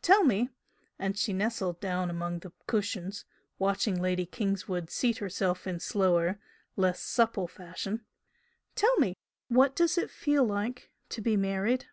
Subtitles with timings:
[0.00, 0.48] Tell me"
[0.98, 3.26] and she nestled down among the cushions,
[3.58, 6.40] watching Lady Kingswood seat herself in slower,
[6.76, 8.06] less supple fashion
[8.74, 9.14] "tell me
[9.48, 11.88] what does it feel like to be married?"